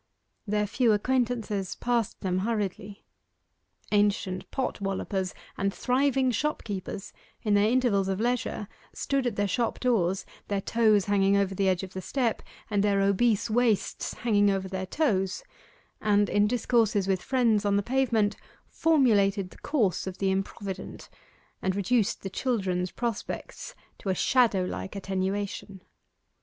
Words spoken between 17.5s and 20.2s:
on the pavement, formulated the course of